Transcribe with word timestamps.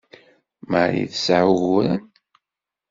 Marie 0.69 1.07
tesɛa 1.11 1.45
uguren? 1.53 2.01